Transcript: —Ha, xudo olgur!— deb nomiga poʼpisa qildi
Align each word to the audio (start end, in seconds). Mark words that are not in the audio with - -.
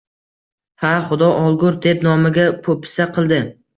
—Ha, 0.83 0.93
xudo 1.09 1.29
olgur!— 1.43 1.77
deb 1.87 2.03
nomiga 2.11 2.47
poʼpisa 2.69 3.09
qildi 3.19 3.41